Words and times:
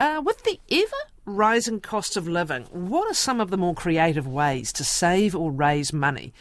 Uh, 0.00 0.22
with 0.24 0.42
the 0.44 0.58
ever 0.70 0.96
rising 1.26 1.78
cost 1.78 2.16
of 2.16 2.26
living, 2.26 2.62
what 2.70 3.10
are 3.10 3.14
some 3.14 3.38
of 3.38 3.50
the 3.50 3.58
more 3.58 3.74
creative 3.74 4.26
ways 4.26 4.72
to 4.72 4.82
save 4.82 5.36
or 5.36 5.52
raise 5.52 5.92
money? 5.92 6.32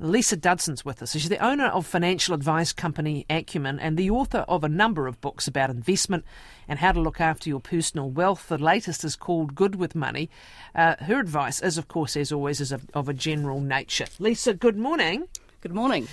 Lisa 0.00 0.36
Dudson's 0.36 0.84
with 0.84 1.00
us. 1.00 1.12
She's 1.12 1.28
the 1.28 1.38
owner 1.38 1.66
of 1.66 1.86
financial 1.86 2.34
advice 2.34 2.72
company 2.72 3.24
Acumen 3.30 3.78
and 3.78 3.96
the 3.96 4.10
author 4.10 4.38
of 4.48 4.64
a 4.64 4.68
number 4.68 5.06
of 5.06 5.20
books 5.20 5.46
about 5.46 5.70
investment 5.70 6.24
and 6.66 6.80
how 6.80 6.90
to 6.90 7.00
look 7.00 7.20
after 7.20 7.48
your 7.48 7.60
personal 7.60 8.10
wealth. 8.10 8.48
The 8.48 8.58
latest 8.58 9.04
is 9.04 9.14
called 9.14 9.54
Good 9.54 9.76
with 9.76 9.94
Money. 9.94 10.28
Uh, 10.74 10.96
her 10.98 11.20
advice 11.20 11.62
is, 11.62 11.78
of 11.78 11.86
course, 11.86 12.16
as 12.16 12.32
always, 12.32 12.60
is 12.60 12.72
of, 12.72 12.90
of 12.94 13.08
a 13.08 13.14
general 13.14 13.60
nature. 13.60 14.06
Lisa, 14.18 14.54
good 14.54 14.76
morning. 14.76 15.28
Good 15.60 15.72
morning 15.72 16.08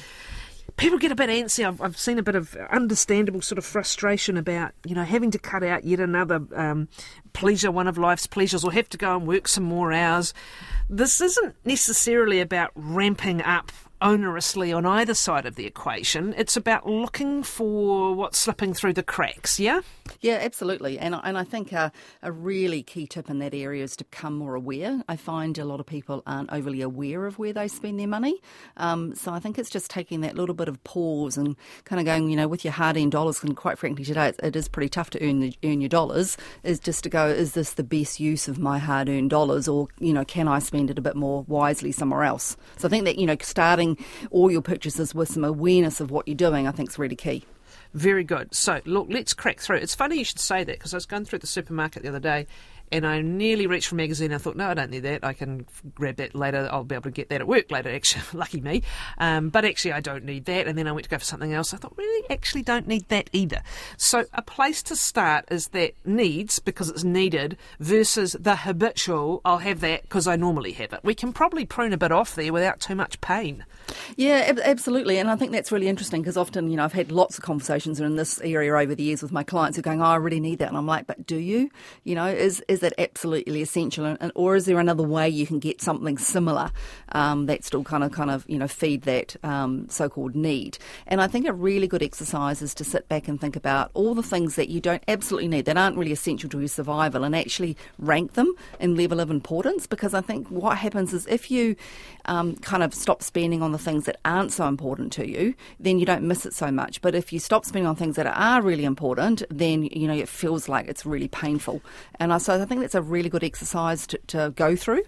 people 0.81 0.97
get 0.97 1.11
a 1.11 1.15
bit 1.15 1.29
antsy. 1.29 1.65
I've, 1.65 1.79
I've, 1.79 1.97
seen 1.97 2.17
a 2.17 2.23
bit 2.23 2.33
of 2.33 2.55
understandable 2.71 3.41
sort 3.41 3.59
of 3.59 3.65
frustration 3.65 4.35
about, 4.35 4.73
you 4.83 4.95
know, 4.95 5.03
having 5.03 5.29
to 5.31 5.37
cut 5.37 5.63
out 5.63 5.83
yet 5.83 5.99
another 5.99 6.41
um, 6.55 6.87
pleasure, 7.33 7.71
one 7.71 7.87
of 7.87 7.99
life's 7.99 8.25
pleasures, 8.25 8.63
or 8.63 8.71
have 8.73 8.89
to 8.89 8.97
go 8.97 9.15
and 9.15 9.27
work 9.27 9.47
some 9.47 9.63
more 9.63 9.93
hours. 9.93 10.33
This 10.89 11.21
isn't 11.21 11.55
necessarily 11.63 12.41
about 12.41 12.71
ramping 12.73 13.43
up 13.43 13.71
onerously 14.01 14.75
on 14.75 14.85
either 14.85 15.13
side 15.13 15.45
of 15.45 15.55
the 15.55 15.65
equation. 15.65 16.33
It's 16.37 16.57
about 16.57 16.87
looking 16.87 17.43
for 17.43 18.13
what's 18.13 18.39
slipping 18.39 18.73
through 18.73 18.93
the 18.93 19.03
cracks, 19.03 19.59
yeah? 19.59 19.81
Yeah, 20.19 20.39
absolutely. 20.41 20.99
And, 20.99 21.15
and 21.23 21.37
I 21.37 21.43
think 21.43 21.71
a, 21.71 21.91
a 22.21 22.31
really 22.31 22.83
key 22.83 23.07
tip 23.07 23.29
in 23.29 23.39
that 23.39 23.53
area 23.53 23.83
is 23.83 23.95
to 23.97 24.03
become 24.03 24.37
more 24.37 24.55
aware. 24.55 25.03
I 25.07 25.15
find 25.15 25.57
a 25.57 25.65
lot 25.65 25.79
of 25.79 25.85
people 25.85 26.23
aren't 26.25 26.51
overly 26.51 26.81
aware 26.81 27.25
of 27.25 27.39
where 27.39 27.53
they 27.53 27.67
spend 27.67 27.99
their 27.99 28.07
money. 28.07 28.41
Um, 28.77 29.15
so 29.15 29.31
I 29.31 29.39
think 29.39 29.57
it's 29.57 29.69
just 29.69 29.89
taking 29.89 30.21
that 30.21 30.35
little 30.35 30.55
bit 30.55 30.67
of 30.67 30.83
pause 30.83 31.37
and 31.37 31.55
kind 31.85 31.99
of 31.99 32.05
going, 32.05 32.29
you 32.29 32.35
know, 32.35 32.47
with 32.47 32.65
your 32.65 32.73
hard 32.73 32.97
earned 32.97 33.11
dollars, 33.11 33.43
and 33.43 33.55
quite 33.55 33.77
frankly, 33.77 34.03
today 34.03 34.33
it 34.43 34.55
is 34.55 34.67
pretty 34.67 34.89
tough 34.89 35.09
to 35.11 35.27
earn, 35.27 35.39
the, 35.39 35.53
earn 35.63 35.81
your 35.81 35.89
dollars, 35.89 36.37
is 36.63 36.79
just 36.79 37.03
to 37.03 37.09
go, 37.09 37.27
is 37.27 37.53
this 37.53 37.73
the 37.73 37.83
best 37.83 38.19
use 38.19 38.47
of 38.47 38.59
my 38.59 38.79
hard 38.79 39.09
earned 39.09 39.29
dollars? 39.29 39.67
Or, 39.67 39.87
you 39.99 40.13
know, 40.13 40.25
can 40.25 40.47
I 40.47 40.59
spend 40.59 40.89
it 40.89 40.97
a 40.97 41.01
bit 41.01 41.15
more 41.15 41.45
wisely 41.47 41.91
somewhere 41.91 42.23
else? 42.23 42.57
So 42.77 42.87
I 42.87 42.89
think 42.89 43.05
that, 43.05 43.17
you 43.17 43.25
know, 43.25 43.37
starting 43.41 43.90
all 44.29 44.51
your 44.51 44.61
purchases 44.61 45.13
with 45.15 45.29
some 45.29 45.43
awareness 45.43 45.99
of 45.99 46.11
what 46.11 46.27
you're 46.27 46.35
doing, 46.35 46.67
I 46.67 46.71
think 46.71 46.89
is 46.89 46.99
really 46.99 47.15
key. 47.15 47.43
Very 47.93 48.23
good. 48.23 48.53
So, 48.53 48.81
look, 48.85 49.07
let's 49.09 49.33
crack 49.33 49.59
through. 49.59 49.77
It's 49.77 49.95
funny 49.95 50.17
you 50.17 50.23
should 50.23 50.39
say 50.39 50.63
that 50.63 50.77
because 50.77 50.93
I 50.93 50.97
was 50.97 51.05
going 51.05 51.25
through 51.25 51.39
the 51.39 51.47
supermarket 51.47 52.03
the 52.03 52.09
other 52.09 52.19
day 52.19 52.47
and 52.91 53.07
I 53.07 53.21
nearly 53.21 53.67
reached 53.67 53.87
for 53.87 53.95
a 53.95 53.97
magazine. 53.97 54.33
I 54.33 54.37
thought, 54.37 54.55
no, 54.55 54.69
I 54.69 54.73
don't 54.73 54.91
need 54.91 54.99
that. 54.99 55.23
I 55.23 55.33
can 55.33 55.65
grab 55.95 56.17
that 56.17 56.35
later. 56.35 56.67
I'll 56.71 56.83
be 56.83 56.95
able 56.95 57.03
to 57.03 57.11
get 57.11 57.29
that 57.29 57.41
at 57.41 57.47
work 57.47 57.71
later, 57.71 57.89
actually. 57.95 58.23
Lucky 58.33 58.61
me. 58.61 58.83
Um, 59.17 59.49
but 59.49 59.65
actually, 59.65 59.93
I 59.93 60.01
don't 60.01 60.25
need 60.25 60.45
that. 60.45 60.67
And 60.67 60.77
then 60.77 60.87
I 60.87 60.91
went 60.91 61.05
to 61.05 61.09
go 61.09 61.17
for 61.17 61.25
something 61.25 61.53
else. 61.53 61.73
I 61.73 61.77
thought, 61.77 61.93
really, 61.97 62.29
actually 62.29 62.63
don't 62.63 62.87
need 62.87 63.07
that 63.09 63.29
either. 63.33 63.61
So 63.97 64.25
a 64.33 64.41
place 64.41 64.83
to 64.83 64.95
start 64.95 65.45
is 65.49 65.69
that 65.69 65.93
needs, 66.05 66.59
because 66.59 66.89
it's 66.89 67.03
needed, 67.03 67.57
versus 67.79 68.35
the 68.39 68.57
habitual, 68.57 69.41
I'll 69.45 69.59
have 69.59 69.79
that 69.81 70.03
because 70.03 70.27
I 70.27 70.35
normally 70.35 70.73
have 70.73 70.93
it. 70.93 70.99
We 71.03 71.15
can 71.15 71.33
probably 71.33 71.65
prune 71.65 71.93
a 71.93 71.97
bit 71.97 72.11
off 72.11 72.35
there 72.35 72.51
without 72.51 72.79
too 72.79 72.95
much 72.95 73.21
pain. 73.21 73.65
Yeah, 74.15 74.53
absolutely. 74.63 75.17
And 75.17 75.29
I 75.29 75.35
think 75.35 75.51
that's 75.51 75.71
really 75.71 75.87
interesting 75.87 76.21
because 76.21 76.37
often, 76.37 76.69
you 76.69 76.77
know, 76.77 76.83
I've 76.83 76.93
had 76.93 77.11
lots 77.11 77.37
of 77.37 77.43
conversations 77.43 77.99
in 77.99 78.15
this 78.15 78.39
area 78.41 78.75
over 78.75 78.95
the 78.95 79.03
years 79.03 79.21
with 79.21 79.31
my 79.31 79.43
clients 79.43 79.77
who 79.77 79.79
are 79.79 79.83
going, 79.83 80.01
oh, 80.01 80.05
I 80.05 80.15
really 80.15 80.39
need 80.39 80.59
that. 80.59 80.67
And 80.67 80.77
I'm 80.77 80.85
like, 80.85 81.07
but 81.07 81.25
do 81.25 81.37
you? 81.37 81.69
You 82.03 82.15
know, 82.15 82.27
is, 82.27 82.63
is 82.67 82.80
that 82.81 82.93
absolutely 82.99 83.61
essential? 83.61 84.05
And, 84.05 84.31
or 84.35 84.55
is 84.55 84.65
there 84.65 84.79
another 84.79 85.03
way 85.03 85.27
you 85.27 85.47
can 85.47 85.57
get 85.57 85.81
something 85.81 86.17
similar 86.17 86.71
um, 87.13 87.47
that 87.47 87.63
still 87.63 87.83
kind 87.83 88.03
of, 88.03 88.11
kind 88.11 88.29
of, 88.29 88.45
you 88.47 88.59
know, 88.59 88.67
feed 88.67 89.03
that 89.03 89.35
um, 89.43 89.87
so-called 89.89 90.35
need? 90.35 90.77
And 91.07 91.21
I 91.21 91.27
think 91.27 91.47
a 91.47 91.53
really 91.53 91.87
good 91.87 92.03
exercise 92.03 92.61
is 92.61 92.75
to 92.75 92.83
sit 92.83 93.07
back 93.07 93.27
and 93.27 93.39
think 93.39 93.55
about 93.55 93.89
all 93.93 94.13
the 94.13 94.21
things 94.21 94.55
that 94.55 94.69
you 94.69 94.81
don't 94.81 95.03
absolutely 95.07 95.47
need, 95.47 95.65
that 95.65 95.77
aren't 95.77 95.97
really 95.97 96.11
essential 96.11 96.49
to 96.49 96.59
your 96.59 96.67
survival, 96.67 97.23
and 97.23 97.35
actually 97.35 97.77
rank 97.97 98.33
them 98.33 98.53
in 98.79 98.95
level 98.95 99.19
of 99.19 99.31
importance. 99.31 99.87
Because 99.87 100.13
I 100.13 100.21
think 100.21 100.47
what 100.49 100.77
happens 100.77 101.13
is 101.13 101.25
if 101.27 101.49
you 101.49 101.75
um, 102.25 102.55
kind 102.57 102.83
of 102.83 102.93
stop 102.93 103.23
spending 103.23 103.61
on 103.61 103.71
the 103.71 103.77
things 103.77 104.05
that 104.05 104.17
aren't 104.25 104.51
so 104.51 104.67
important 104.67 105.13
to 105.13 105.27
you, 105.27 105.55
then 105.79 105.99
you 105.99 106.05
don't 106.05 106.23
miss 106.23 106.45
it 106.45 106.53
so 106.53 106.71
much. 106.71 107.01
But 107.01 107.15
if 107.15 107.31
you 107.31 107.39
stop 107.39 107.65
spending 107.65 107.87
on 107.87 107.95
things 107.95 108.15
that 108.17 108.27
are 108.27 108.61
really 108.61 108.85
important, 108.85 109.43
then 109.49 109.83
you 109.83 110.07
know 110.07 110.13
it 110.13 110.29
feels 110.29 110.67
like 110.67 110.87
it's 110.87 111.05
really 111.05 111.27
painful. 111.27 111.81
And 112.19 112.33
I, 112.33 112.37
so 112.37 112.61
I 112.61 112.65
think 112.71 112.79
that's 112.79 112.95
a 112.95 113.01
really 113.01 113.27
good 113.27 113.43
exercise 113.43 114.07
to, 114.07 114.17
to 114.27 114.53
go 114.55 114.77
through. 114.77 115.03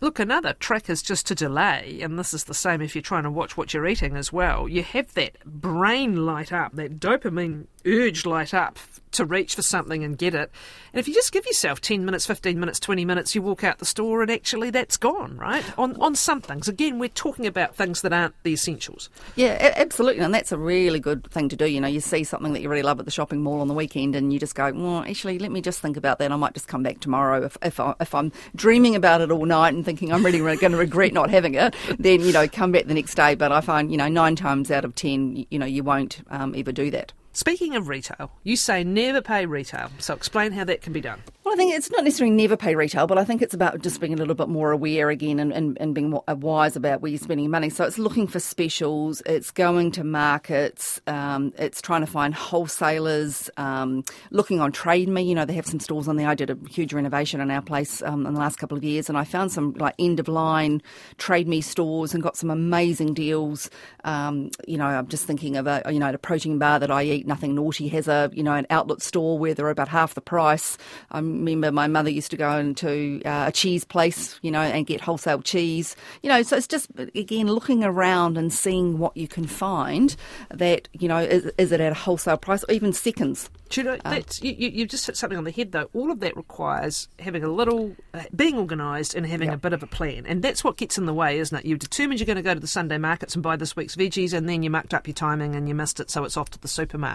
Look, 0.00 0.20
another 0.20 0.52
trick 0.52 0.88
is 0.88 1.02
just 1.02 1.26
to 1.26 1.34
delay, 1.34 1.98
and 2.00 2.16
this 2.16 2.32
is 2.32 2.44
the 2.44 2.54
same 2.54 2.80
if 2.80 2.94
you're 2.94 3.02
trying 3.02 3.24
to 3.24 3.30
watch 3.30 3.56
what 3.56 3.74
you're 3.74 3.88
eating 3.88 4.16
as 4.16 4.32
well. 4.32 4.68
You 4.68 4.84
have 4.84 5.12
that 5.14 5.44
brain 5.44 6.24
light 6.24 6.52
up, 6.52 6.76
that 6.76 7.00
dopamine 7.00 7.66
urge 7.86 8.26
light 8.26 8.54
up 8.54 8.78
to 9.12 9.24
reach 9.24 9.54
for 9.54 9.62
something 9.62 10.04
and 10.04 10.16
get 10.16 10.34
it. 10.34 10.50
And 10.92 11.00
if 11.00 11.08
you 11.08 11.14
just 11.14 11.32
give 11.32 11.46
yourself 11.46 11.80
10 11.80 12.04
minutes, 12.04 12.26
15 12.26 12.58
minutes, 12.58 12.80
20 12.80 13.04
minutes, 13.04 13.34
you 13.34 13.42
walk 13.42 13.64
out 13.64 13.78
the 13.78 13.84
store 13.84 14.22
and 14.22 14.30
actually 14.30 14.70
that's 14.70 14.96
gone, 14.96 15.36
right? 15.36 15.64
On, 15.78 16.00
on 16.00 16.14
some 16.14 16.40
things. 16.40 16.68
Again, 16.68 16.98
we're 16.98 17.08
talking 17.08 17.46
about 17.46 17.74
things 17.74 18.02
that 18.02 18.12
aren't 18.12 18.34
the 18.42 18.52
essentials. 18.52 19.10
Yeah, 19.36 19.72
absolutely. 19.76 20.22
And 20.22 20.34
that's 20.34 20.52
a 20.52 20.58
really 20.58 21.00
good 21.00 21.28
thing 21.30 21.48
to 21.48 21.56
do. 21.56 21.66
You 21.66 21.80
know, 21.80 21.88
you 21.88 22.00
see 22.00 22.24
something 22.24 22.52
that 22.52 22.60
you 22.60 22.68
really 22.68 22.82
love 22.82 22.98
at 22.98 23.04
the 23.04 23.10
shopping 23.10 23.42
mall 23.42 23.60
on 23.60 23.68
the 23.68 23.74
weekend 23.74 24.14
and 24.14 24.32
you 24.32 24.38
just 24.38 24.54
go, 24.54 24.72
well, 24.72 25.02
actually, 25.02 25.38
let 25.38 25.50
me 25.50 25.60
just 25.60 25.80
think 25.80 25.96
about 25.96 26.18
that. 26.18 26.32
I 26.32 26.36
might 26.36 26.54
just 26.54 26.68
come 26.68 26.82
back 26.82 27.00
tomorrow. 27.00 27.44
If, 27.44 27.56
if, 27.62 27.80
I, 27.80 27.94
if 28.00 28.14
I'm 28.14 28.32
dreaming 28.54 28.94
about 28.94 29.20
it 29.20 29.30
all 29.30 29.44
night 29.44 29.74
and 29.74 29.84
thinking 29.84 30.12
I'm 30.12 30.24
really 30.24 30.38
going 30.38 30.72
to 30.72 30.78
regret 30.78 31.12
not 31.12 31.30
having 31.30 31.54
it, 31.54 31.74
then, 31.98 32.20
you 32.20 32.32
know, 32.32 32.46
come 32.46 32.72
back 32.72 32.86
the 32.86 32.94
next 32.94 33.14
day. 33.14 33.34
But 33.34 33.52
I 33.52 33.60
find, 33.60 33.90
you 33.90 33.96
know, 33.96 34.08
nine 34.08 34.36
times 34.36 34.70
out 34.70 34.84
of 34.84 34.94
10, 34.94 35.46
you 35.50 35.58
know, 35.58 35.66
you 35.66 35.82
won't 35.82 36.22
um, 36.30 36.54
ever 36.56 36.72
do 36.72 36.90
that. 36.92 37.12
Speaking 37.32 37.76
of 37.76 37.88
retail, 37.88 38.32
you 38.42 38.56
say 38.56 38.82
never 38.82 39.22
pay 39.22 39.46
retail. 39.46 39.90
So 39.98 40.14
explain 40.14 40.50
how 40.50 40.64
that 40.64 40.82
can 40.82 40.92
be 40.92 41.00
done. 41.00 41.22
Well, 41.44 41.54
I 41.54 41.56
think 41.56 41.74
it's 41.74 41.90
not 41.90 42.04
necessarily 42.04 42.34
never 42.34 42.56
pay 42.56 42.74
retail, 42.74 43.06
but 43.06 43.18
I 43.18 43.24
think 43.24 43.40
it's 43.40 43.54
about 43.54 43.80
just 43.82 44.00
being 44.00 44.12
a 44.12 44.16
little 44.16 44.34
bit 44.34 44.48
more 44.48 44.72
aware 44.72 45.10
again 45.10 45.38
and, 45.38 45.52
and, 45.52 45.76
and 45.80 45.94
being 45.94 46.10
more 46.10 46.22
wise 46.28 46.76
about 46.76 47.00
where 47.00 47.10
you're 47.10 47.18
spending 47.18 47.44
your 47.44 47.50
money. 47.50 47.70
So 47.70 47.84
it's 47.84 47.98
looking 47.98 48.26
for 48.26 48.40
specials, 48.40 49.22
it's 49.26 49.50
going 49.50 49.92
to 49.92 50.04
markets, 50.04 51.00
um, 51.06 51.52
it's 51.56 51.80
trying 51.80 52.02
to 52.02 52.06
find 52.06 52.34
wholesalers, 52.34 53.48
um, 53.56 54.04
looking 54.30 54.60
on 54.60 54.70
Trade 54.70 55.08
Me. 55.08 55.22
You 55.22 55.34
know, 55.34 55.44
they 55.44 55.54
have 55.54 55.66
some 55.66 55.80
stores 55.80 56.08
on 56.08 56.16
there. 56.16 56.28
I 56.28 56.34
did 56.34 56.50
a 56.50 56.58
huge 56.68 56.92
renovation 56.92 57.40
in 57.40 57.50
our 57.50 57.62
place 57.62 58.02
um, 58.02 58.26
in 58.26 58.34
the 58.34 58.40
last 58.40 58.56
couple 58.56 58.76
of 58.76 58.84
years, 58.84 59.08
and 59.08 59.16
I 59.16 59.24
found 59.24 59.50
some 59.50 59.72
like 59.74 59.94
end 59.98 60.20
of 60.20 60.28
line 60.28 60.82
Trade 61.18 61.48
Me 61.48 61.60
stores 61.60 62.12
and 62.12 62.22
got 62.22 62.36
some 62.36 62.50
amazing 62.50 63.14
deals. 63.14 63.70
Um, 64.04 64.50
you 64.66 64.78
know, 64.78 64.86
I'm 64.86 65.08
just 65.08 65.24
thinking 65.26 65.56
of 65.56 65.66
a 65.66 65.82
you 65.90 65.98
know 65.98 66.10
a 66.10 66.18
protein 66.18 66.58
bar 66.58 66.78
that 66.78 66.90
I 66.90 67.02
eat 67.02 67.19
Nothing 67.24 67.54
Naughty 67.54 67.88
has 67.88 68.08
a 68.08 68.30
you 68.32 68.42
know 68.42 68.54
an 68.54 68.66
outlet 68.70 69.02
store 69.02 69.38
where 69.38 69.54
they're 69.54 69.70
about 69.70 69.88
half 69.88 70.14
the 70.14 70.20
price. 70.20 70.78
I 71.10 71.18
remember 71.18 71.72
my 71.72 71.86
mother 71.86 72.10
used 72.10 72.30
to 72.32 72.36
go 72.36 72.56
into 72.58 73.20
uh, 73.24 73.44
a 73.48 73.52
cheese 73.52 73.84
place, 73.84 74.38
you 74.42 74.50
know, 74.50 74.60
and 74.60 74.86
get 74.86 75.00
wholesale 75.00 75.42
cheese. 75.42 75.96
You 76.22 76.28
know, 76.28 76.42
so 76.42 76.56
it's 76.56 76.66
just 76.66 76.90
again 77.14 77.46
looking 77.46 77.84
around 77.84 78.38
and 78.38 78.52
seeing 78.52 78.98
what 78.98 79.16
you 79.16 79.28
can 79.28 79.46
find 79.46 80.16
that 80.50 80.88
you 80.92 81.08
know 81.08 81.18
is, 81.18 81.50
is 81.58 81.72
it 81.72 81.80
at 81.80 81.92
a 81.92 81.94
wholesale 81.94 82.36
price 82.36 82.64
or 82.64 82.72
even 82.72 82.92
seconds. 82.92 83.50
Do 83.70 83.80
you 83.80 83.84
know, 83.84 83.98
um, 84.04 84.20
you, 84.42 84.52
you, 84.52 84.86
just 84.86 85.06
hit 85.06 85.16
something 85.16 85.38
on 85.38 85.44
the 85.44 85.52
head, 85.52 85.70
though. 85.70 85.88
All 85.92 86.10
of 86.10 86.18
that 86.20 86.36
requires 86.36 87.08
having 87.20 87.44
a 87.44 87.48
little, 87.48 87.94
uh, 88.12 88.24
being 88.34 88.58
organised 88.58 89.14
and 89.14 89.24
having 89.24 89.46
yep. 89.46 89.54
a 89.54 89.58
bit 89.58 89.72
of 89.72 89.84
a 89.84 89.86
plan. 89.86 90.26
And 90.26 90.42
that's 90.42 90.64
what 90.64 90.76
gets 90.76 90.98
in 90.98 91.06
the 91.06 91.14
way, 91.14 91.38
isn't 91.38 91.56
it? 91.56 91.64
You've 91.64 91.78
determined 91.78 92.18
you're 92.18 92.26
going 92.26 92.34
to 92.34 92.42
go 92.42 92.52
to 92.52 92.58
the 92.58 92.66
Sunday 92.66 92.98
markets 92.98 93.36
and 93.36 93.44
buy 93.44 93.54
this 93.54 93.76
week's 93.76 93.94
veggies, 93.94 94.32
and 94.32 94.48
then 94.48 94.64
you 94.64 94.70
mucked 94.70 94.92
up 94.92 95.06
your 95.06 95.14
timing 95.14 95.54
and 95.54 95.68
you 95.68 95.76
missed 95.76 96.00
it, 96.00 96.10
so 96.10 96.24
it's 96.24 96.36
off 96.36 96.50
to 96.50 96.60
the 96.60 96.66
supermarket. 96.66 97.09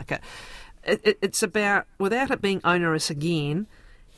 It, 0.84 1.02
it, 1.04 1.18
it's 1.22 1.42
about, 1.42 1.88
without 1.98 2.32
it 2.32 2.42
being 2.42 2.62
onerous 2.64 3.10
again, 3.10 3.68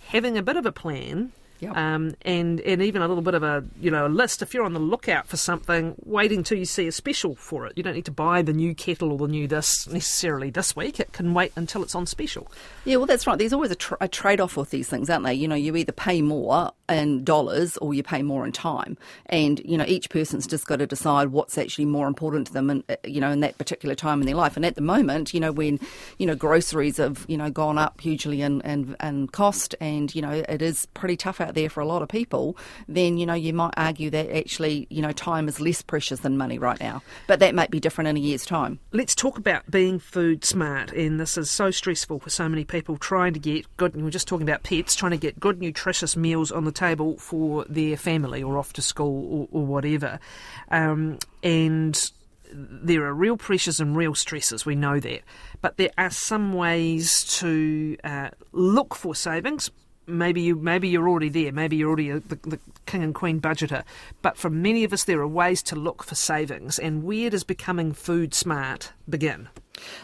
having 0.07 0.37
a 0.37 0.43
bit 0.43 0.57
of 0.57 0.65
a 0.65 0.71
plan 0.71 1.31
Yep. 1.59 1.75
Um, 1.75 2.15
and 2.21 2.59
and 2.61 2.81
even 2.83 3.01
a 3.01 3.07
little 3.07 3.23
bit 3.23 3.33
of 3.33 3.41
a 3.41 3.63
you 3.79 3.89
know 3.89 4.05
a 4.05 4.09
list 4.09 4.41
if 4.41 4.53
you're 4.53 4.63
on 4.63 4.73
the 4.73 4.79
lookout 4.79 5.27
for 5.27 5.37
something, 5.37 5.95
waiting 6.05 6.43
till 6.43 6.57
you 6.57 6.65
see 6.65 6.87
a 6.87 6.91
special 6.91 7.35
for 7.35 7.65
it. 7.65 7.73
You 7.75 7.83
don't 7.83 7.95
need 7.95 8.05
to 8.05 8.11
buy 8.11 8.41
the 8.41 8.53
new 8.53 8.75
kettle 8.75 9.11
or 9.11 9.17
the 9.17 9.27
new 9.27 9.47
this 9.47 9.87
necessarily 9.87 10.49
this 10.51 10.75
week. 10.75 10.99
It 10.99 11.13
can 11.13 11.33
wait 11.33 11.51
until 11.55 11.81
it's 11.81 11.95
on 11.95 12.05
special. 12.05 12.51
Yeah, 12.85 12.97
well 12.97 13.07
that's 13.07 13.25
right. 13.25 13.37
There's 13.37 13.53
always 13.53 13.71
a, 13.71 13.75
tra- 13.75 13.97
a 13.99 14.07
trade 14.07 14.39
off 14.39 14.55
with 14.55 14.69
these 14.69 14.87
things, 14.87 15.09
aren't 15.09 15.25
they? 15.25 15.33
You 15.33 15.47
know, 15.47 15.55
you 15.55 15.75
either 15.75 15.91
pay 15.91 16.21
more 16.21 16.73
in 16.89 17.23
dollars 17.23 17.77
or 17.77 17.93
you 17.93 18.03
pay 18.03 18.21
more 18.21 18.45
in 18.45 18.51
time, 18.51 18.97
and 19.27 19.61
you 19.65 19.77
know 19.77 19.85
each 19.87 20.09
person's 20.09 20.47
just 20.47 20.67
got 20.67 20.77
to 20.77 20.87
decide 20.87 21.29
what's 21.29 21.57
actually 21.57 21.85
more 21.85 22.07
important 22.07 22.47
to 22.47 22.53
them, 22.53 22.69
and 22.69 22.83
you 23.03 23.21
know 23.21 23.31
in 23.31 23.41
that 23.41 23.57
particular 23.57 23.95
time 23.95 24.21
in 24.21 24.25
their 24.25 24.35
life. 24.35 24.55
And 24.55 24.65
at 24.65 24.75
the 24.75 24.81
moment, 24.81 25.33
you 25.33 25.39
know 25.39 25.51
when 25.51 25.79
you 26.17 26.25
know 26.25 26.35
groceries 26.35 26.97
have 26.97 27.25
you 27.27 27.37
know 27.37 27.49
gone 27.49 27.77
up 27.77 27.99
hugely 28.01 28.41
in 28.41 28.61
in, 28.61 28.95
in 29.01 29.27
cost, 29.27 29.75
and 29.81 30.13
you 30.13 30.21
know 30.21 30.31
it 30.31 30.61
is 30.61 30.85
pretty 30.87 31.17
tough 31.17 31.41
out 31.41 31.55
there 31.55 31.69
for 31.69 31.81
a 31.81 31.85
lot 31.85 32.01
of 32.01 32.09
people, 32.09 32.57
then 32.87 33.17
you 33.17 33.25
know 33.25 33.33
you 33.33 33.53
might 33.53 33.73
argue 33.77 34.09
that 34.09 34.29
actually 34.35 34.87
you 34.89 35.01
know 35.01 35.11
time 35.11 35.47
is 35.47 35.59
less 35.59 35.81
precious 35.81 36.21
than 36.21 36.37
money 36.37 36.59
right 36.59 36.79
now. 36.79 37.01
But 37.27 37.39
that 37.39 37.55
might 37.55 37.71
be 37.71 37.79
different 37.79 38.07
in 38.07 38.17
a 38.17 38.19
year's 38.19 38.45
time. 38.45 38.79
Let's 38.91 39.15
talk 39.15 39.37
about 39.37 39.69
being 39.69 39.99
food 39.99 40.45
smart, 40.45 40.91
and 40.91 41.19
this 41.19 41.37
is 41.37 41.49
so 41.49 41.71
stressful 41.71 42.19
for 42.19 42.29
so 42.29 42.47
many 42.47 42.63
people 42.63 42.97
trying 42.97 43.33
to 43.33 43.39
get 43.39 43.65
good. 43.77 43.95
We 43.95 44.03
are 44.03 44.09
just 44.09 44.27
talking 44.27 44.47
about 44.47 44.63
pets 44.63 44.95
trying 44.95 45.11
to 45.11 45.17
get 45.17 45.39
good 45.39 45.61
nutritious 45.61 46.15
meals 46.15 46.51
on 46.51 46.65
the 46.65 46.71
table 46.77 47.17
for 47.17 47.65
their 47.65 47.97
family 47.97 48.43
or 48.43 48.57
off 48.57 48.73
to 48.73 48.81
school 48.81 49.47
or, 49.51 49.59
or 49.61 49.65
whatever, 49.65 50.19
um, 50.69 51.17
and 51.43 52.11
there 52.53 53.03
are 53.03 53.13
real 53.13 53.37
pressures 53.37 53.79
and 53.79 53.95
real 53.95 54.15
stresses, 54.15 54.65
we 54.65 54.75
know 54.75 54.99
that. 54.99 55.21
But 55.61 55.77
there 55.77 55.91
are 55.97 56.09
some 56.09 56.53
ways 56.53 57.23
to 57.39 57.97
uh, 58.03 58.29
look 58.51 58.95
for 58.95 59.15
savings. 59.15 59.69
Maybe 60.05 60.41
you 60.41 60.55
maybe 60.55 60.87
you're 60.87 61.09
already 61.09 61.29
there. 61.29 61.51
Maybe 61.51 61.75
you're 61.75 61.89
already 61.89 62.11
a, 62.11 62.19
the, 62.19 62.39
the 62.43 62.59
king 62.85 63.03
and 63.03 63.13
queen 63.13 63.41
budgeter. 63.41 63.83
But 64.21 64.37
for 64.37 64.49
many 64.49 64.83
of 64.85 64.93
us, 64.93 65.03
there 65.03 65.19
are 65.19 65.27
ways 65.27 65.61
to 65.63 65.75
look 65.75 66.03
for 66.03 66.15
savings. 66.15 66.79
And 66.79 67.03
where 67.03 67.29
does 67.29 67.43
becoming 67.43 67.91
food 67.91 68.33
smart 68.33 68.93
begin? 69.09 69.49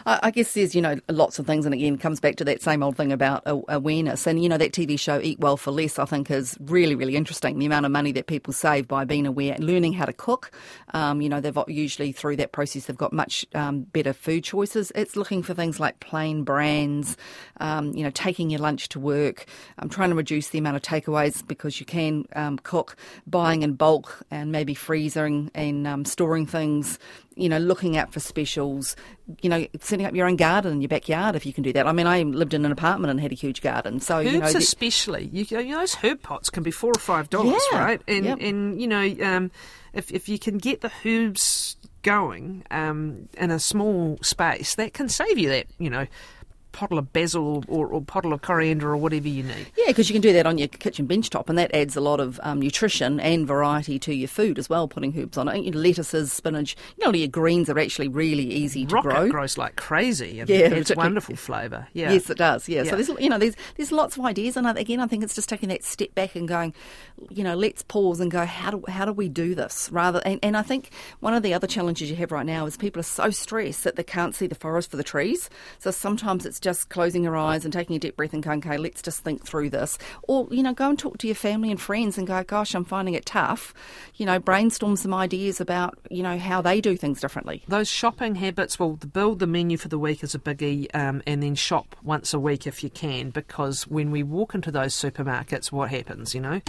I, 0.06 0.30
guess 0.30 0.54
there's, 0.54 0.74
you 0.74 0.82
know, 0.82 0.98
lots 1.08 1.38
of 1.38 1.46
things, 1.46 1.64
and 1.64 1.74
again, 1.74 1.98
comes 1.98 2.20
back 2.20 2.36
to 2.36 2.44
that 2.44 2.62
same 2.62 2.82
old 2.82 2.96
thing 2.96 3.12
about 3.12 3.42
awareness. 3.46 4.26
And, 4.26 4.42
you 4.42 4.48
know, 4.48 4.58
that 4.58 4.72
TV 4.72 4.98
show 4.98 5.20
Eat 5.20 5.40
Well 5.40 5.56
for 5.56 5.70
Less, 5.70 5.98
I 5.98 6.04
think, 6.04 6.30
is 6.30 6.56
really, 6.60 6.94
really 6.94 7.16
interesting. 7.16 7.58
The 7.58 7.66
amount 7.66 7.86
of 7.86 7.92
money 7.92 8.12
that 8.12 8.26
people 8.26 8.52
save 8.52 8.88
by 8.88 9.04
being 9.04 9.26
aware, 9.26 9.54
and 9.54 9.64
learning 9.64 9.94
how 9.94 10.04
to 10.04 10.12
cook. 10.12 10.50
Um, 10.92 11.20
you 11.20 11.28
know, 11.28 11.40
they've 11.40 11.58
usually 11.68 12.12
through 12.12 12.36
that 12.36 12.52
process, 12.52 12.86
they've 12.86 12.96
got 12.96 13.12
much 13.12 13.46
um, 13.54 13.82
better 13.82 14.12
food 14.12 14.44
choices. 14.44 14.92
It's 14.94 15.16
looking 15.16 15.42
for 15.42 15.54
things 15.54 15.80
like 15.80 16.00
plain 16.00 16.44
brands, 16.44 17.16
um, 17.60 17.94
you 17.94 18.04
know, 18.04 18.10
taking 18.10 18.50
your 18.50 18.60
lunch 18.60 18.88
to 18.90 19.00
work, 19.00 19.46
um, 19.78 19.88
trying 19.88 20.10
to 20.10 20.16
reduce 20.16 20.48
the 20.48 20.58
amount 20.58 20.76
of 20.76 20.82
takeaways 20.82 21.46
because 21.46 21.80
you 21.80 21.86
can 21.86 22.26
um, 22.34 22.58
cook, 22.58 22.96
buying 23.26 23.62
in 23.62 23.74
bulk, 23.74 24.24
and 24.30 24.52
maybe 24.52 24.74
freezing 24.74 25.50
and 25.54 25.86
um, 25.86 26.04
storing 26.04 26.46
things 26.46 26.98
you 27.36 27.48
know, 27.48 27.58
looking 27.58 27.96
out 27.96 28.12
for 28.12 28.20
specials, 28.20 28.96
you 29.42 29.48
know, 29.48 29.66
setting 29.80 30.06
up 30.06 30.14
your 30.14 30.26
own 30.26 30.36
garden 30.36 30.72
in 30.72 30.80
your 30.80 30.88
backyard 30.88 31.34
if 31.34 31.44
you 31.46 31.52
can 31.52 31.62
do 31.62 31.72
that. 31.72 31.86
I 31.86 31.92
mean, 31.92 32.06
I 32.06 32.22
lived 32.22 32.54
in 32.54 32.64
an 32.64 32.72
apartment 32.72 33.10
and 33.10 33.20
had 33.20 33.32
a 33.32 33.36
huge 33.36 33.60
garden, 33.60 34.00
so 34.00 34.18
herbs 34.18 34.32
you 34.32 34.38
know, 34.38 34.46
especially, 34.46 35.26
you, 35.32 35.44
you, 35.48 35.70
know, 35.70 35.78
those 35.78 35.94
herb 35.96 36.22
pots 36.22 36.50
can 36.50 36.62
be 36.62 36.70
four 36.70 36.92
or 36.94 37.00
five 37.00 37.30
dollars, 37.30 37.62
yeah, 37.72 37.78
right? 37.78 38.02
And 38.06 38.24
yep. 38.24 38.38
and 38.40 38.80
you 38.80 38.86
know, 38.86 39.14
um, 39.22 39.50
if 39.92 40.12
if 40.12 40.28
you 40.28 40.38
can 40.38 40.58
get 40.58 40.80
the 40.80 40.92
herbs 41.04 41.76
going 42.02 42.64
um, 42.70 43.28
in 43.38 43.50
a 43.50 43.58
small 43.58 44.18
space, 44.22 44.76
that 44.76 44.92
can 44.92 45.08
save 45.08 45.38
you 45.38 45.48
that, 45.48 45.66
you 45.78 45.90
know, 45.90 46.06
pottle 46.74 46.98
of 46.98 47.12
basil 47.12 47.64
or, 47.68 47.86
or, 47.86 48.02
pottle 48.02 48.32
of 48.32 48.42
coriander 48.42 48.90
or 48.90 48.96
whatever 48.96 49.28
you 49.28 49.42
need. 49.42 49.66
Yeah, 49.76 49.86
because 49.86 50.10
you 50.10 50.12
can 50.12 50.20
do 50.20 50.32
that 50.32 50.44
on 50.44 50.58
your 50.58 50.68
kitchen 50.68 51.06
bench 51.06 51.30
top, 51.30 51.48
and 51.48 51.56
that 51.56 51.72
adds 51.74 51.96
a 51.96 52.00
lot 52.00 52.20
of 52.20 52.38
um, 52.42 52.60
nutrition 52.60 53.20
and 53.20 53.46
variety 53.46 53.98
to 54.00 54.14
your 54.14 54.28
food 54.28 54.58
as 54.58 54.68
well. 54.68 54.88
Putting 54.88 55.18
herbs 55.18 55.38
on 55.38 55.48
it, 55.48 55.64
you 55.64 55.70
know, 55.70 55.78
lettuces, 55.78 56.32
spinach, 56.32 56.76
you 56.98 57.06
know, 57.06 57.14
your 57.16 57.28
greens 57.28 57.70
are 57.70 57.78
actually 57.78 58.08
really 58.08 58.44
easy 58.44 58.84
to 58.86 58.94
Rocket 58.96 59.08
grow. 59.08 59.28
grows 59.30 59.56
like 59.56 59.76
crazy. 59.76 60.42
Yeah, 60.44 60.44
it's 60.48 60.94
wonderful 60.94 61.36
flavour. 61.36 61.86
Yeah, 61.92 62.12
yes, 62.12 62.28
it 62.28 62.38
does. 62.38 62.68
Yeah. 62.68 62.82
yeah. 62.82 62.90
so 62.90 62.96
there's 62.96 63.20
you 63.20 63.30
know 63.30 63.38
there's 63.38 63.54
there's 63.76 63.92
lots 63.92 64.16
of 64.16 64.24
ideas, 64.24 64.56
and 64.56 64.66
again, 64.66 65.00
I 65.00 65.06
think 65.06 65.22
it's 65.22 65.34
just 65.34 65.48
taking 65.48 65.68
that 65.68 65.84
step 65.84 66.14
back 66.14 66.34
and 66.34 66.48
going, 66.48 66.74
you 67.30 67.44
know, 67.44 67.54
let's 67.54 67.82
pause 67.82 68.20
and 68.20 68.30
go, 68.30 68.44
how 68.44 68.72
do 68.72 68.84
how 68.88 69.04
do 69.04 69.12
we 69.12 69.28
do 69.28 69.54
this 69.54 69.90
rather? 69.92 70.20
And, 70.24 70.40
and 70.42 70.56
I 70.56 70.62
think 70.62 70.90
one 71.20 71.34
of 71.34 71.42
the 71.44 71.54
other 71.54 71.68
challenges 71.68 72.10
you 72.10 72.16
have 72.16 72.32
right 72.32 72.46
now 72.46 72.66
is 72.66 72.76
people 72.76 73.00
are 73.00 73.04
so 73.04 73.30
stressed 73.30 73.84
that 73.84 73.96
they 73.96 74.02
can't 74.02 74.34
see 74.34 74.46
the 74.48 74.54
forest 74.54 74.90
for 74.90 74.96
the 74.96 75.04
trees. 75.04 75.48
So 75.78 75.90
sometimes 75.90 76.46
it's 76.46 76.60
just 76.64 76.88
closing 76.88 77.22
your 77.22 77.36
eyes 77.36 77.64
and 77.64 77.72
taking 77.72 77.94
a 77.94 77.98
deep 77.98 78.16
breath 78.16 78.32
and 78.32 78.42
going, 78.42 78.58
okay, 78.58 78.78
let's 78.78 79.02
just 79.02 79.20
think 79.20 79.46
through 79.46 79.70
this. 79.70 79.98
Or, 80.22 80.48
you 80.50 80.62
know, 80.62 80.72
go 80.72 80.88
and 80.88 80.98
talk 80.98 81.18
to 81.18 81.26
your 81.26 81.36
family 81.36 81.70
and 81.70 81.80
friends 81.80 82.18
and 82.18 82.26
go, 82.26 82.42
gosh, 82.42 82.74
I'm 82.74 82.84
finding 82.84 83.14
it 83.14 83.26
tough. 83.26 83.74
You 84.16 84.26
know, 84.26 84.38
brainstorm 84.38 84.96
some 84.96 85.14
ideas 85.14 85.60
about, 85.60 85.98
you 86.10 86.22
know, 86.22 86.38
how 86.38 86.62
they 86.62 86.80
do 86.80 86.96
things 86.96 87.20
differently. 87.20 87.62
Those 87.68 87.88
shopping 87.88 88.34
habits, 88.36 88.78
well, 88.78 88.92
build 88.94 89.38
the 89.38 89.46
menu 89.46 89.76
for 89.76 89.88
the 89.88 89.98
week 89.98 90.24
is 90.24 90.34
a 90.34 90.38
biggie 90.38 90.88
um, 90.94 91.22
and 91.26 91.42
then 91.42 91.54
shop 91.54 91.94
once 92.02 92.34
a 92.34 92.40
week 92.40 92.66
if 92.66 92.82
you 92.82 92.90
can 92.90 93.30
because 93.30 93.86
when 93.86 94.10
we 94.10 94.22
walk 94.22 94.54
into 94.54 94.70
those 94.70 94.94
supermarkets, 94.94 95.70
what 95.70 95.90
happens, 95.90 96.34
you 96.34 96.40
know? 96.40 96.60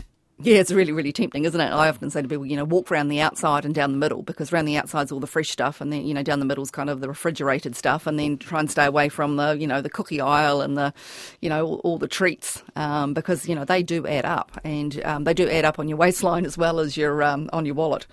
Yeah, 0.42 0.58
it's 0.58 0.72
really, 0.72 0.92
really 0.92 1.14
tempting, 1.14 1.46
isn't 1.46 1.62
it? 1.62 1.72
I 1.72 1.88
often 1.88 2.10
say 2.10 2.22
to 2.22 2.28
people, 2.28 2.46
you 2.46 2.58
know, 2.58 2.66
walk 2.66 2.92
around 2.92 3.08
the 3.08 3.22
outside 3.22 3.64
and 3.64 3.74
down 3.74 3.94
the 3.94 3.98
middle 3.98 4.22
because 4.22 4.52
around 4.52 4.66
the 4.66 4.76
outside's 4.76 5.10
all 5.10 5.22
the 5.22 5.28
fresh 5.28 5.50
stuff, 5.50 5.80
and 5.80 5.94
then 5.94 6.06
you 6.06 6.14
know 6.14 6.24
down 6.24 6.40
the 6.40 6.46
middle's 6.46 6.70
kind 6.70 6.90
of 6.90 7.00
the 7.00 7.08
refrigerated 7.08 7.74
stuff, 7.74 8.06
and 8.06 8.20
then 8.20 8.38
try 8.38 8.60
and 8.60 8.70
stay 8.70 8.84
away 8.86 9.08
from 9.08 9.38
the 9.38 9.56
you 9.58 9.66
know 9.66 9.80
the 9.82 9.90
cookie 9.90 10.20
aisle 10.20 10.60
and 10.60 10.78
the 10.78 10.94
you 11.40 11.48
know 11.48 11.66
all, 11.66 11.82
all 11.86 11.98
the 11.98 12.08
treats 12.08 12.62
um, 12.76 13.14
because 13.14 13.48
you 13.48 13.56
know 13.56 13.64
they 13.64 13.82
do 13.82 14.06
add 14.08 14.26
up, 14.26 14.60
and 14.66 15.02
um, 15.06 15.24
they 15.24 15.34
do 15.34 15.50
add 15.50 15.64
up 15.64 15.80
on 15.80 15.88
your 15.88 15.98
waistline 15.98 16.46
as 16.46 16.58
well 16.58 16.82
as 16.82 16.98
your 16.98 17.24
um, 17.24 17.50
on 17.54 17.66
your 17.66 17.76
wallet. 17.76 18.06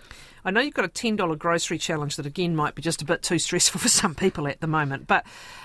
I 0.44 0.50
know 0.50 0.60
you've 0.60 0.74
got 0.74 0.84
a 0.84 0.88
$10 0.88 1.38
grocery 1.38 1.78
challenge 1.78 2.16
that, 2.16 2.26
again, 2.26 2.56
might 2.56 2.74
be 2.74 2.82
just 2.82 3.02
a 3.02 3.04
bit 3.04 3.22
too 3.22 3.38
stressful 3.38 3.80
for 3.80 3.88
some 3.88 4.14
people 4.14 4.48
at 4.48 4.60
the 4.60 4.66
moment, 4.66 5.06
but 5.06 5.24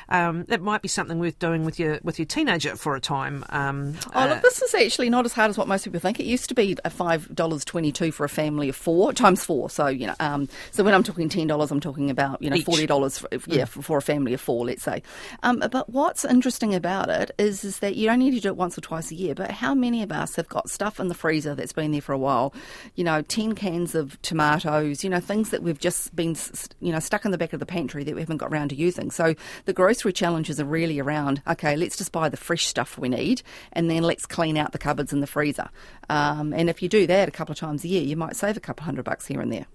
um, 0.10 0.46
it 0.48 0.62
might 0.62 0.82
be 0.82 0.88
something 0.88 1.20
worth 1.20 1.38
doing 1.40 1.66
with 1.66 1.80
your 1.80 2.00
with 2.04 2.18
your 2.18 2.26
teenager 2.26 2.76
for 2.76 2.96
a 2.96 3.02
time. 3.02 3.44
Um, 3.50 3.96
oh, 4.14 4.22
uh, 4.22 4.28
look, 4.28 4.42
this 4.42 4.62
is 4.62 4.74
actually 4.74 5.10
not 5.10 5.26
as 5.26 5.34
hard 5.34 5.50
as 5.50 5.58
what 5.58 5.68
most 5.68 5.84
people 5.84 6.00
think. 6.00 6.20
It 6.20 6.26
used 6.26 6.48
to 6.50 6.56
be 6.56 6.78
a 6.86 6.90
five 6.90 7.34
dollars 7.36 7.66
twenty 7.66 7.92
two 7.92 8.12
for 8.12 8.24
a 8.24 8.30
family 8.30 8.70
of 8.70 8.76
four 8.76 9.12
times 9.14 9.44
four. 9.44 9.70
So 9.70 9.88
you 9.88 10.08
know, 10.08 10.16
um, 10.20 10.48
so 10.72 10.84
when 10.84 10.94
I'm 10.94 11.04
talking 11.04 11.28
ten 11.28 11.48
dollars, 11.48 11.72
I'm 11.72 11.80
talking 11.82 12.10
about 12.10 12.42
you 12.42 12.50
know 12.50 12.60
forty 12.62 12.86
dollars, 12.86 13.24
yeah, 13.48 13.64
mm. 13.64 13.68
for, 13.68 13.82
for, 13.82 13.98
a 13.98 14.02
family 14.02 14.34
of 14.34 14.40
four, 14.40 14.66
let's 14.66 14.84
say. 14.84 15.04
Um, 15.44 15.62
but 15.72 15.90
what's 15.90 16.24
interesting 16.24 16.74
about 16.74 17.10
it 17.10 17.32
is 17.38 17.66
is 17.66 17.80
that 17.80 17.96
you 17.96 18.08
don't 18.08 18.20
need 18.20 18.32
to 18.32 18.40
do 18.40 18.50
it 18.50 18.56
once 18.56 18.78
or 18.78 18.82
twice 18.82 19.12
a 19.12 19.16
year. 19.16 19.36
But 19.36 19.52
how 19.52 19.76
many 19.76 20.04
of 20.04 20.12
us 20.12 20.36
have 20.38 20.48
got 20.48 20.70
stuff 20.70 21.00
in 21.00 21.10
the 21.10 21.16
freezer 21.16 21.54
that's 21.54 21.74
been 21.74 21.92
there 21.92 22.02
for 22.02 22.14
a 22.14 22.18
while? 22.18 22.54
You 22.96 23.04
know, 23.04 23.22
ten 23.24 23.56
cans 23.56 23.94
of 23.94 24.22
tomatoes. 24.22 24.67
You 24.76 25.10
know, 25.10 25.20
things 25.20 25.50
that 25.50 25.64
we've 25.64 25.80
just 25.80 26.16
been 26.16 26.36
you 26.80 26.92
know 26.92 27.00
stuck 27.00 27.26
in 27.26 27.32
the 27.32 27.38
back 27.38 27.54
of 27.54 27.60
the 27.60 27.66
pantry 27.66 28.04
that 28.04 28.14
we 28.14 28.22
haven't 28.22 28.38
got 28.38 28.52
around 28.52 28.70
to 28.70 28.76
using. 28.76 29.12
So 29.12 29.36
the 29.66 29.74
grocery 29.74 30.14
challenges 30.14 30.60
are 30.60 30.66
really 30.66 31.00
around 31.00 31.42
okay, 31.48 31.76
let's 31.76 31.98
just 31.98 32.12
buy 32.12 32.30
the 32.30 32.38
fresh 32.38 32.66
stuff 32.66 32.98
we 32.98 33.10
need 33.10 33.42
and 33.74 33.90
then 33.90 34.04
let's 34.04 34.26
clean 34.26 34.58
out 34.58 34.72
the 34.72 34.78
cupboards 34.78 35.14
and 35.14 35.24
the 35.24 35.28
freezer. 35.28 35.70
Um, 36.10 36.54
and 36.54 36.70
if 36.70 36.82
you 36.82 36.90
do 36.90 37.08
that 37.08 37.28
a 37.28 37.32
couple 37.32 37.54
of 37.54 37.60
times 37.60 37.84
a 37.84 37.88
year, 37.88 38.04
you 38.04 38.16
might 38.18 38.36
save 38.36 38.58
a 38.58 38.62
couple 38.62 38.84
hundred 38.86 39.06
bucks 39.06 39.26
here 39.28 39.42
and 39.42 39.52
there. 39.52 39.66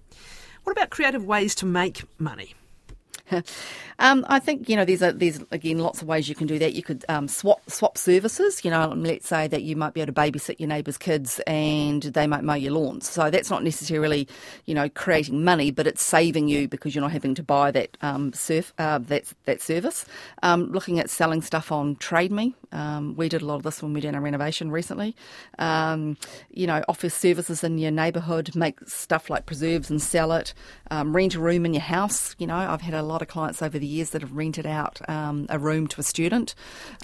What 0.63 0.71
about 0.71 0.89
creative 0.89 1.25
ways 1.25 1.55
to 1.55 1.65
make 1.65 2.03
money? 2.19 2.55
um, 3.99 4.25
I 4.27 4.39
think 4.39 4.67
you 4.67 4.75
know 4.75 4.85
there's 4.85 5.01
a, 5.01 5.13
there's 5.13 5.39
again 5.51 5.79
lots 5.79 6.01
of 6.01 6.07
ways 6.07 6.27
you 6.27 6.35
can 6.35 6.47
do 6.47 6.59
that. 6.59 6.73
You 6.73 6.83
could 6.83 7.05
um, 7.07 7.27
swap 7.27 7.61
swap 7.69 7.97
services. 7.97 8.63
You 8.65 8.71
know, 8.71 8.93
let's 8.95 9.27
say 9.27 9.47
that 9.47 9.63
you 9.63 9.75
might 9.75 9.93
be 9.93 10.01
able 10.01 10.13
to 10.13 10.19
babysit 10.19 10.59
your 10.59 10.67
neighbour's 10.67 10.97
kids 10.97 11.39
and 11.47 12.03
they 12.03 12.27
might 12.27 12.43
mow 12.43 12.55
your 12.55 12.73
lawns. 12.73 13.09
So 13.09 13.29
that's 13.29 13.49
not 13.49 13.63
necessarily 13.63 14.27
you 14.65 14.75
know 14.75 14.89
creating 14.89 15.43
money, 15.43 15.71
but 15.71 15.87
it's 15.87 16.05
saving 16.05 16.47
you 16.47 16.67
because 16.67 16.93
you're 16.93 17.01
not 17.01 17.11
having 17.11 17.35
to 17.35 17.43
buy 17.43 17.71
that 17.71 17.97
um, 18.01 18.33
surf 18.33 18.73
uh, 18.77 18.99
that 18.99 19.31
that 19.45 19.61
service. 19.61 20.05
Um, 20.41 20.71
looking 20.71 20.99
at 20.99 21.09
selling 21.09 21.41
stuff 21.41 21.71
on 21.71 21.95
Trade 21.95 22.31
Me, 22.31 22.55
um, 22.71 23.15
we 23.15 23.29
did 23.29 23.41
a 23.41 23.45
lot 23.45 23.55
of 23.55 23.63
this 23.63 23.81
when 23.81 23.93
we 23.93 24.01
did 24.01 24.13
our 24.15 24.21
renovation 24.21 24.69
recently. 24.69 25.15
Um, 25.59 26.17
you 26.51 26.67
know, 26.67 26.83
offer 26.89 27.09
services 27.09 27.63
in 27.63 27.77
your 27.77 27.91
neighbourhood, 27.91 28.53
make 28.55 28.79
stuff 28.87 29.29
like 29.29 29.45
preserves 29.45 29.89
and 29.89 30.01
sell 30.01 30.33
it. 30.33 30.53
rent 30.91 31.35
a 31.35 31.39
room 31.39 31.65
in 31.65 31.73
your 31.73 31.81
house. 31.81 32.35
You 32.37 32.47
know, 32.47 32.55
I've 32.55 32.81
had 32.81 32.93
a 32.93 33.01
lot 33.01 33.12
of 33.21 33.27
clients 33.27 33.61
over 33.61 33.77
the 33.77 33.85
years 33.85 34.11
that 34.11 34.21
have 34.21 34.33
rented 34.33 34.65
out 34.65 35.07
um, 35.09 35.45
a 35.49 35.59
room 35.59 35.87
to 35.87 36.01
a 36.01 36.03
student. 36.03 36.55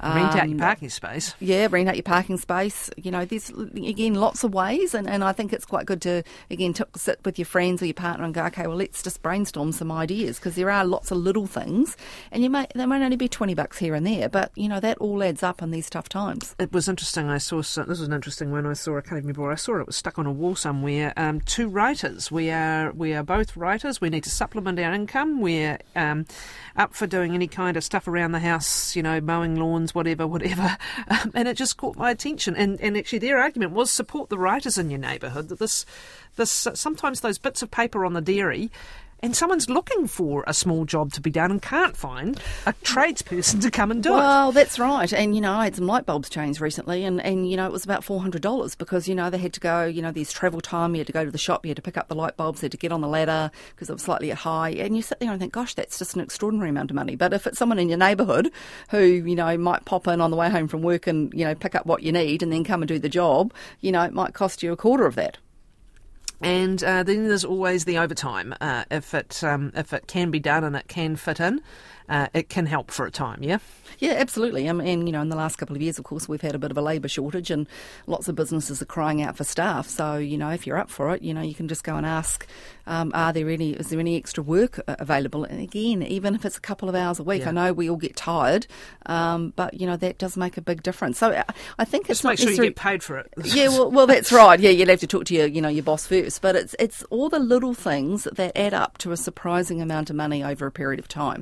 Rent 0.02 0.36
out 0.36 0.48
your 0.48 0.56
um, 0.56 0.58
parking 0.58 0.90
space. 0.90 1.34
Yeah, 1.40 1.68
rent 1.70 1.90
out 1.90 1.96
your 1.96 2.04
parking 2.04 2.38
space. 2.38 2.90
You 2.98 3.12
know, 3.12 3.26
there's 3.26 3.50
again 3.50 4.16
lots 4.16 4.44
of 4.44 4.54
ways, 4.54 4.94
and, 4.94 5.10
and 5.10 5.24
I 5.24 5.32
think 5.32 5.54
it's 5.54 5.66
quite 5.66 5.86
good 5.86 6.02
to 6.04 6.24
again 6.50 6.74
to 6.74 6.88
sit 6.96 7.20
with 7.26 7.38
your 7.38 7.46
friends 7.46 7.82
or 7.82 7.86
your 7.86 7.94
partner 7.94 8.26
and 8.26 8.34
go, 8.34 8.46
okay, 8.46 8.68
well 8.68 8.78
let's 8.78 9.04
just 9.04 9.22
brainstorm 9.22 9.72
some 9.72 9.92
ideas 9.92 10.38
because 10.38 10.56
there 10.56 10.70
are 10.70 10.86
lots 10.86 11.12
of 11.12 11.18
little 11.18 11.48
things, 11.48 11.98
and 12.32 12.44
you 12.44 12.50
may 12.50 12.68
they 12.76 12.86
might 12.86 13.02
only 13.02 13.18
be 13.18 13.28
twenty 13.28 13.54
bucks 13.54 13.78
here 13.78 13.96
and 13.96 14.06
there, 14.06 14.30
but 14.30 14.52
you 14.56 14.68
know 14.68 14.80
that 14.80 14.98
all 15.00 15.24
adds 15.24 15.44
up 15.44 15.62
in 15.62 15.72
these 15.72 15.90
tough 15.90 16.10
times. 16.10 16.56
It 16.60 16.72
was 16.72 16.88
interesting. 16.88 17.30
I 17.30 17.38
saw 17.38 17.58
this 17.58 17.78
was 17.78 18.02
an 18.02 18.14
interesting 18.14 18.52
one. 18.52 18.66
I 18.66 18.74
saw 18.74 18.98
I 18.98 19.02
can't 19.02 19.18
even 19.18 19.28
remember. 19.28 19.52
I 19.52 19.56
saw 19.56 19.80
it 19.80 19.88
was 19.88 19.96
stuck 19.96 20.18
on 20.20 20.26
a 20.26 20.32
wall 20.32 20.56
somewhere. 20.56 21.14
Um, 21.18 21.42
two 21.42 21.68
writers. 21.68 22.32
We 22.32 22.50
are 22.52 22.92
we 22.92 23.14
are 23.14 23.24
both 23.24 23.56
writers. 23.56 24.02
We 24.02 24.10
need 24.10 24.24
to 24.24 24.30
supplement 24.30 24.80
our 24.80 24.94
income. 24.94 25.42
We're 25.42 25.80
um, 26.00 26.26
up 26.76 26.94
for 26.94 27.06
doing 27.06 27.34
any 27.34 27.48
kind 27.48 27.78
of 27.78 27.84
stuff 27.84 28.08
around 28.08 28.32
the 28.32 28.40
house, 28.40 28.96
you 28.96 29.04
know, 29.04 29.20
mowing 29.22 29.56
lawns, 29.56 29.94
whatever, 29.94 30.26
whatever. 30.26 30.78
Um, 31.10 31.32
and 31.34 31.48
it 31.48 31.56
just 31.56 31.78
caught 31.78 31.98
my 31.98 32.12
attention. 32.12 32.56
And, 32.56 32.80
and 32.82 32.96
actually, 32.96 33.20
their 33.20 33.40
argument 33.40 33.72
was 33.72 33.92
support 33.92 34.30
the 34.30 34.38
writers 34.38 34.78
in 34.78 34.92
your 34.92 35.00
neighbourhood. 35.00 35.50
That 35.50 35.58
this, 35.58 35.86
this 36.36 36.52
sometimes 36.52 37.22
those 37.22 37.40
bits 37.40 37.64
of 37.64 37.72
paper 37.72 38.06
on 38.06 38.14
the 38.14 38.22
dairy 38.22 38.70
and 39.22 39.36
someone's 39.36 39.70
looking 39.70 40.08
for 40.08 40.44
a 40.48 40.54
small 40.54 40.86
job 40.86 41.14
to 41.14 41.22
be 41.22 41.30
done 41.30 41.52
and 41.52 41.62
can't 41.62 41.96
find 41.96 42.40
a 42.66 42.74
tradesperson 42.84 43.62
to 43.62 43.72
come 43.72 43.92
and 43.92 44.02
do 44.04 44.12
well, 44.12 44.20
it. 44.20 44.24
Well, 44.24 44.52
that's 44.52 44.80
right. 44.80 45.12
And, 45.12 45.36
you 45.36 45.42
know, 45.42 45.54
I 45.54 45.66
had 45.66 45.76
some 45.76 45.88
light 45.88 46.06
bulbs 46.06 46.30
changed 46.30 46.62
recently 46.62 47.04
and, 47.04 47.22
and, 47.22 47.50
you 47.50 47.58
know, 47.58 47.66
it 47.66 47.72
was 47.72 47.84
about 47.84 48.04
$400 48.04 48.78
because, 48.78 49.08
you 49.08 49.16
know, 49.16 49.30
they 49.30 49.38
had 49.38 49.54
to 49.54 49.60
go, 49.60 49.86
you 49.86 50.02
know, 50.02 50.12
there's 50.12 50.32
travel 50.32 50.62
time, 50.62 50.96
you 50.96 51.00
had 51.00 51.08
to 51.08 51.14
go 51.14 51.26
to 51.26 51.32
the 51.32 51.38
shop, 51.38 51.66
you 51.66 51.70
had 51.70 51.78
to 51.78 51.82
pick 51.82 51.98
up 51.98 52.08
the 52.08 52.16
light 52.16 52.38
bulbs, 52.38 52.62
you 52.62 52.66
had 52.66 52.72
to 52.72 52.78
get 52.78 52.92
on 52.92 53.02
the 53.02 53.08
ladder 53.08 53.52
because 53.72 53.90
it 53.90 53.94
was 53.94 54.04
slightly 54.04 54.30
high. 54.30 54.70
And 54.70 54.96
you 54.96 55.02
sit 55.02 55.20
there 55.20 55.32
and 55.32 55.40
think, 55.40 55.54
gosh, 55.54 55.74
that's 55.74 56.00
just 56.00 56.16
an 56.16 56.22
extraordinary 56.22 56.70
amount 56.70 56.92
of 56.92 56.96
money. 56.96 57.16
But 57.16 57.34
if 57.34 57.48
it's 57.48 57.58
someone 57.58 57.80
in 57.80 57.90
your 57.90 57.98
neighbourhood 57.98 58.52
who, 58.90 59.02
you 59.02 59.36
know, 59.36 59.58
might 59.58 59.86
pop 59.86 60.08
in 60.08 60.22
on 60.22 60.32
the 60.32 60.38
way 60.38 60.50
home 60.50 60.68
from 60.68 60.82
work 60.82 61.08
and, 61.08 61.34
you 61.34 61.46
know, 61.46 61.56
pick 61.56 61.76
up 61.76 61.86
what 61.86 62.04
you 62.04 62.12
need 62.12 62.42
and 62.44 62.52
then 62.52 62.64
come 62.64 62.82
and 62.82 62.88
do 62.88 63.00
the 63.00 63.10
job, 63.10 63.54
you 63.82 63.92
know, 63.92 64.04
it 64.04 64.14
might 64.14 64.34
cost 64.34 64.64
you 64.64 64.72
a 64.72 64.78
quarter 64.78 65.06
of 65.06 65.16
that. 65.16 65.38
And 66.42 66.82
uh, 66.84 67.04
then 67.04 67.28
there's 67.28 67.44
always 67.44 67.86
the 67.86 67.98
overtime 67.98 68.54
uh, 68.62 68.86
if 68.90 69.14
it 69.14 69.44
um, 69.44 69.72
if 69.76 69.94
it 69.94 70.08
can 70.08 70.32
be 70.32 70.40
done 70.40 70.64
and 70.64 70.76
it 70.76 70.88
can 70.88 71.16
fit 71.16 71.40
in. 71.40 71.62
Uh, 72.10 72.28
it 72.34 72.50
can 72.50 72.66
help 72.66 72.92
for 72.92 73.06
a 73.06 73.12
time. 73.12 73.42
Yeah. 73.42 73.60
Yeah, 74.00 74.14
absolutely. 74.14 74.68
Um, 74.68 74.80
and 74.80 75.08
you 75.08 75.12
know, 75.12 75.22
in 75.22 75.30
the 75.30 75.36
last 75.36 75.58
couple 75.58 75.76
of 75.76 75.82
years, 75.82 75.98
of 75.98 76.06
course, 76.06 76.30
we've 76.30 76.42
had 76.42 76.56
a 76.56 76.60
bit 76.60 76.72
of 76.72 76.78
a 76.78 76.82
labour 76.82 77.08
shortage, 77.08 77.52
and 77.52 77.68
lots 78.08 78.28
of 78.30 78.36
businesses 78.36 78.82
are 78.82 78.86
crying 78.86 79.22
out 79.22 79.36
for 79.36 79.44
staff. 79.44 79.90
So 79.90 80.16
you 80.16 80.38
know, 80.38 80.50
if 80.50 80.66
you're 80.66 80.78
up 80.78 80.90
for 80.90 81.14
it, 81.14 81.22
you 81.22 81.34
know, 81.34 81.42
you 81.42 81.54
can 81.54 81.68
just 81.68 81.84
go 81.84 81.96
and 81.96 82.06
ask, 82.06 82.48
um, 82.88 83.12
are 83.14 83.34
there 83.34 83.50
any, 83.50 83.72
is 83.72 83.90
there 83.90 84.00
any 84.00 84.16
extra 84.16 84.42
work 84.42 84.80
uh, 84.88 84.96
available? 85.00 85.44
And 85.44 85.60
again, 85.60 86.02
even 86.04 86.34
if 86.34 86.46
it's 86.46 86.58
a 86.58 86.62
couple 86.62 86.88
of 86.88 86.96
hours 86.96 87.20
a 87.20 87.24
week, 87.24 87.42
yeah. 87.42 87.50
I 87.50 87.52
know 87.52 87.74
we 87.74 87.90
all 87.90 87.98
get 87.98 88.16
tired, 88.16 88.68
um, 89.08 89.54
but 89.56 89.74
you 89.74 89.86
know 89.86 89.98
that 89.98 90.18
does 90.18 90.38
make 90.38 90.56
a 90.56 90.62
big 90.62 90.82
difference. 90.82 91.18
So 91.18 91.32
uh, 91.32 91.44
I 91.78 91.84
think 91.84 92.10
it's 92.10 92.22
just 92.22 92.24
make 92.24 92.40
sure 92.40 92.52
you 92.52 92.70
get 92.70 92.76
paid 92.78 93.04
for 93.04 93.18
it. 93.18 93.32
yeah, 93.44 93.68
well, 93.68 93.92
well, 93.92 94.08
that's 94.08 94.32
right. 94.32 94.60
Yeah, 94.60 94.70
you'll 94.70 94.90
have 94.90 95.02
to 95.02 95.08
talk 95.08 95.26
to 95.26 95.36
your, 95.36 95.48
you 95.48 95.62
know, 95.62 95.70
your 95.70 95.84
boss 95.84 96.08
first. 96.08 96.42
But 96.42 96.56
it's 96.56 96.76
it's 96.80 97.04
all 97.10 97.28
the 97.28 97.40
little 97.40 97.74
things 97.74 98.28
that 98.32 98.58
add 98.58 98.74
up 98.74 98.98
to 99.00 99.12
a 99.12 99.18
surprising 99.18 99.82
amount 99.82 100.10
of 100.10 100.16
money 100.16 100.44
over 100.44 100.66
a 100.66 100.72
period 100.72 101.00
of 101.00 101.08
time. 101.08 101.38